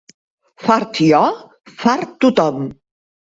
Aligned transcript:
Fart 0.63 1.01
jo, 1.09 1.19
fart 1.83 2.17
tothom. 2.25 2.59